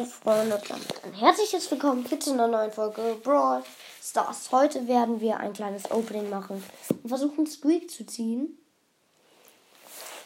[0.00, 3.62] Hallo Freunde und damit ein herzliches Willkommen zu einer neuen Folge Brawl
[4.02, 4.50] Stars.
[4.50, 8.56] Heute werden wir ein kleines Opening machen und versuchen Squeak zu ziehen.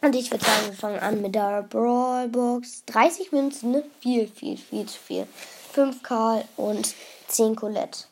[0.00, 2.84] Und ich würde sagen, wir fangen an mit der Brawl Box.
[2.86, 3.84] 30 Münzen, ne?
[4.00, 5.26] viel, viel, viel zu viel.
[5.72, 6.94] 5 Karl und
[7.26, 8.04] 10 Colette.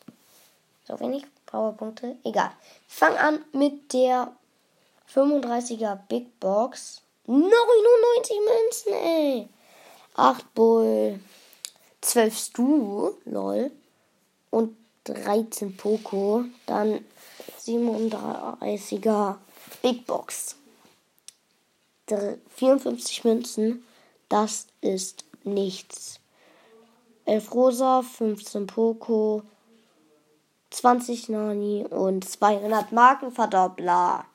[0.87, 2.51] So wenig Powerpunkte, egal.
[2.87, 4.31] Wir fangen an mit der
[5.11, 7.01] 35er Big Box.
[7.25, 9.49] 99 Münzen, ey.
[10.13, 11.19] 8 Bull,
[12.07, 13.71] 12 Stu, lol.
[14.49, 16.45] Und 13 Poco.
[16.65, 17.03] Dann
[17.65, 19.35] 37er
[19.81, 20.55] Big Box.
[22.55, 23.85] 54 Münzen.
[24.29, 26.19] Das ist nichts.
[27.25, 29.43] 11 Rosa, 15 Poco,
[30.69, 34.25] 20 Nani und 200 Markenverdoppler.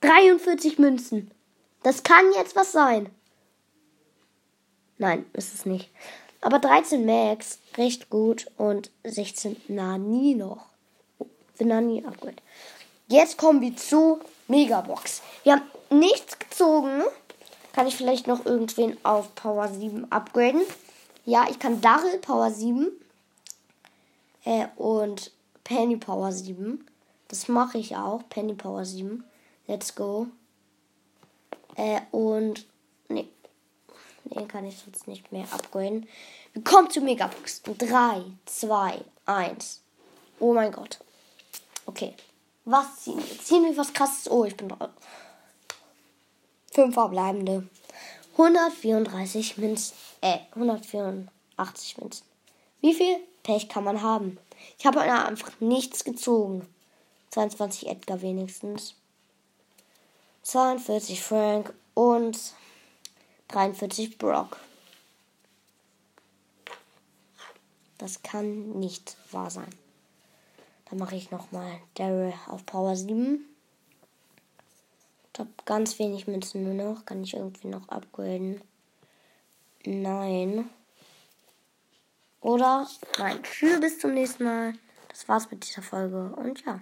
[0.00, 1.30] 43 Münzen.
[1.82, 3.10] Das kann jetzt was sein.
[4.98, 5.90] Nein, ist es nicht.
[6.40, 8.46] Aber 13 Max, recht gut.
[8.56, 10.66] Und 16 Nani noch.
[11.54, 12.36] Für Nani Upgrade.
[13.08, 15.22] Jetzt kommen wir zu Megabox.
[15.42, 17.02] Wir haben nichts gezogen.
[17.72, 20.62] Kann ich vielleicht noch irgendwen auf Power 7 upgraden?
[21.24, 22.88] Ja, ich kann Daryl Power 7
[24.44, 25.32] äh, und
[25.64, 26.86] Penny Power 7.
[27.28, 28.22] Das mache ich auch.
[28.28, 29.24] Penny Power 7.
[29.66, 30.26] Let's go.
[31.76, 32.66] Äh, und
[33.08, 33.28] nee,
[34.44, 36.06] den kann ich sonst nicht mehr upgraden.
[36.52, 37.62] Wir kommen zu Megabox.
[37.62, 39.80] 3, 2, 1.
[40.38, 40.98] Oh mein Gott.
[41.86, 42.14] Okay.
[42.64, 43.40] Was ziehen wir?
[43.40, 44.30] Ziehen wir was krasses?
[44.30, 44.90] Oh, ich bin drauf.
[46.72, 47.68] Fünf verbleibende.
[48.32, 49.94] 134 Münzen.
[50.20, 52.24] Äh, 184 Münzen.
[52.80, 54.38] Wie viel Pech kann man haben?
[54.78, 56.66] Ich habe einfach nichts gezogen.
[57.30, 58.94] 22 Edgar wenigstens.
[60.42, 62.38] 42 Frank und
[63.48, 64.58] 43 Brock.
[67.98, 69.70] Das kann nicht wahr sein.
[70.90, 73.44] Dann mache ich nochmal Daryl auf Power 7.
[75.32, 77.04] Ich habe ganz wenig Münzen nur noch.
[77.04, 78.60] Kann ich irgendwie noch upgraden?
[79.84, 80.68] Nein.
[82.40, 82.86] Oder?
[83.18, 83.42] Nein.
[83.42, 84.74] Tschüss, bis zum nächsten Mal.
[85.08, 86.34] Das war's mit dieser Folge.
[86.36, 86.72] Und ja.